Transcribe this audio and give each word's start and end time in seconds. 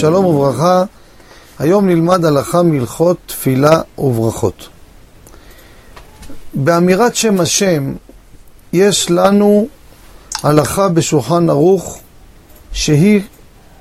שלום 0.00 0.24
וברכה, 0.24 0.84
היום 1.58 1.88
נלמד 1.88 2.24
הלכה 2.24 2.62
מהלכות 2.62 3.16
תפילה 3.26 3.80
וברכות. 3.98 4.68
באמירת 6.54 7.16
שם 7.16 7.40
השם 7.40 7.94
יש 8.72 9.10
לנו 9.10 9.68
הלכה 10.42 10.88
בשולחן 10.88 11.50
ערוך 11.50 11.98
שהיא 12.72 13.20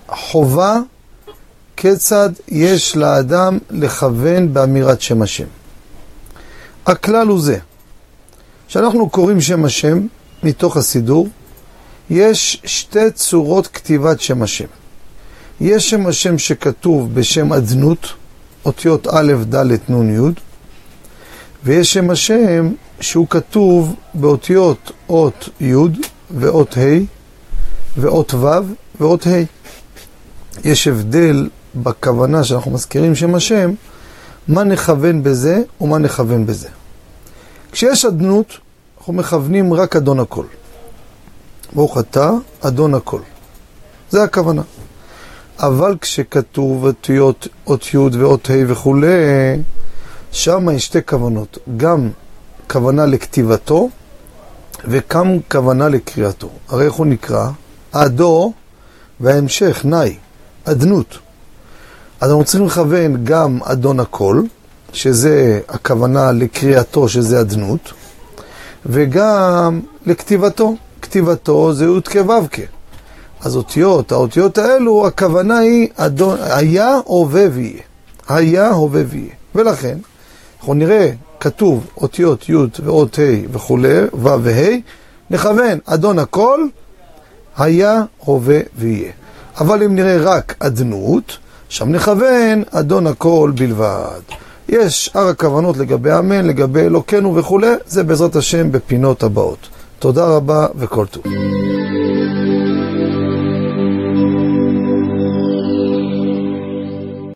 חובה 0.07 0.79
כיצד 1.77 2.29
יש 2.47 2.95
לאדם 2.95 3.57
לכוון 3.69 4.53
באמירת 4.53 5.01
שם 5.01 5.21
השם. 5.21 5.47
הכלל 6.85 7.27
הוא 7.27 7.41
זה, 7.41 7.57
כשאנחנו 8.67 9.09
קוראים 9.09 9.41
שם 9.41 9.65
השם 9.65 10.07
מתוך 10.43 10.77
הסידור, 10.77 11.27
יש 12.09 12.61
שתי 12.65 13.11
צורות 13.11 13.67
כתיבת 13.67 14.21
שם 14.21 14.41
השם. 14.41 14.67
יש 15.61 15.89
שם 15.89 16.07
השם 16.07 16.37
שכתוב 16.37 17.15
בשם 17.15 17.53
אדנות, 17.53 18.07
אותיות 18.65 19.07
א', 19.07 19.33
ד', 19.49 19.91
נ', 19.91 20.09
י', 20.09 20.31
ויש 21.63 21.93
שם 21.93 22.09
השם 22.09 22.73
שהוא 22.99 23.27
כתוב 23.29 23.95
באותיות 24.13 24.91
אות 25.09 25.49
י' 25.61 25.73
ואות 26.31 26.77
ה' 26.77 26.99
ואות 27.97 28.33
ו' 28.33 28.47
ואות 28.99 29.27
ה'. 29.27 29.43
יש 30.63 30.87
הבדל 30.87 31.49
בכוונה 31.75 32.43
שאנחנו 32.43 32.71
מזכירים 32.71 33.15
שם 33.15 33.35
השם, 33.35 33.73
מה 34.47 34.63
נכוון 34.63 35.23
בזה 35.23 35.61
ומה 35.81 35.97
נכוון 35.97 36.45
בזה. 36.45 36.67
כשיש 37.71 38.05
אדנות, 38.05 38.57
אנחנו 38.97 39.13
מכוונים 39.13 39.73
רק 39.73 39.95
אדון 39.95 40.19
הכל. 40.19 40.45
ברוך 41.73 41.97
אתה, 41.97 42.31
אדון 42.61 42.93
הכל. 42.93 43.19
זה 44.09 44.23
הכוונה. 44.23 44.61
אבל 45.59 45.95
כשכתוב 46.01 46.85
אותיות, 46.85 47.47
אות 47.67 47.93
י' 47.93 47.97
ואות 47.97 48.49
ה' 48.49 48.53
וכולי, 48.67 49.07
שם 50.31 50.67
יש 50.73 50.85
שתי 50.85 50.99
כוונות. 51.05 51.57
גם 51.77 52.09
כוונה 52.71 53.05
לכתיבתו 53.05 53.89
וגם 54.85 55.37
כוונה 55.51 55.89
לקריאתו. 55.89 56.49
הרי 56.69 56.85
איך 56.85 56.93
הוא 56.93 57.05
נקרא? 57.05 57.49
אדו 57.91 58.53
וההמשך, 59.19 59.81
נאי, 59.85 60.15
אדנות. 60.63 61.17
אז 62.21 62.29
אנחנו 62.29 62.43
צריכים 62.43 62.65
לכוון 62.65 63.23
גם 63.23 63.59
אדון 63.63 63.99
הכל, 63.99 64.41
שזה 64.93 65.59
הכוונה 65.67 66.31
לקריאתו, 66.31 67.09
שזה 67.09 67.41
אדנות, 67.41 67.93
וגם 68.85 69.81
לכתיבתו. 70.05 70.75
כתיבתו 71.01 71.73
זה 71.73 71.85
י"ק 71.85 72.15
ו"ק. 72.15 72.76
אז 73.41 73.55
אותיות, 73.55 74.11
האותיות 74.11 74.57
האלו, 74.57 75.07
הכוונה 75.07 75.57
היא 75.57 75.87
אדון, 75.95 76.37
היה, 76.41 76.97
הווה 77.05 77.45
ויהיה. 77.51 77.81
היה, 78.29 78.69
הווה 78.69 79.01
ויהיה. 79.07 79.29
ולכן, 79.55 79.97
אנחנו 80.59 80.73
נראה, 80.73 81.11
כתוב 81.39 81.87
אותיות 81.97 82.49
י' 82.49 82.55
ואות 82.83 83.19
ה' 83.19 83.47
וכולי, 83.51 83.99
ו' 84.13 84.43
וה', 84.43 84.75
נכוון 85.29 85.79
אדון 85.85 86.19
הכל, 86.19 86.61
היה, 87.57 88.03
הווה 88.17 88.59
ויהיה. 88.77 89.11
אבל 89.59 89.83
אם 89.83 89.95
נראה 89.95 90.17
רק 90.17 90.55
אדנות, 90.59 91.37
שם 91.69 91.89
נכוון 91.89 92.63
אדון 92.71 93.07
הכל 93.07 93.51
בלבד. 93.55 94.21
יש 94.69 95.05
שאר 95.05 95.27
הכוונות 95.27 95.77
לגבי 95.77 96.13
אמן, 96.19 96.45
לגבי 96.45 96.81
אלוקינו 96.81 97.35
וכולי, 97.35 97.73
זה 97.87 98.03
בעזרת 98.03 98.35
השם 98.35 98.71
בפינות 98.71 99.23
הבאות. 99.23 99.67
תודה 99.99 100.25
רבה 100.25 100.67
וכל 100.75 101.05
טוב. 101.05 101.23